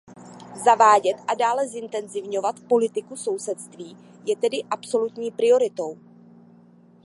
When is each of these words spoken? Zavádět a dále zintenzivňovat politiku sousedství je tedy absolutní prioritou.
Zavádět 0.65 1.17
a 1.27 1.33
dále 1.33 1.67
zintenzivňovat 1.67 2.55
politiku 2.69 3.15
sousedství 3.17 3.97
je 4.25 4.35
tedy 4.35 4.63
absolutní 4.69 5.31
prioritou. 5.31 5.97